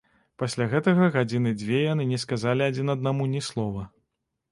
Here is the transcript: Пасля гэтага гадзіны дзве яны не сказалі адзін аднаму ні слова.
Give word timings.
Пасля 0.43 0.65
гэтага 0.69 1.09
гадзіны 1.15 1.51
дзве 1.63 1.81
яны 1.81 2.07
не 2.13 2.19
сказалі 2.23 2.65
адзін 2.69 2.87
аднаму 2.95 3.29
ні 3.35 3.43
слова. 3.49 3.85